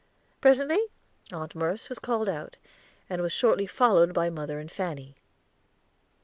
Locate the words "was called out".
1.87-2.57